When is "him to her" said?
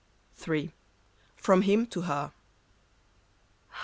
1.61-2.31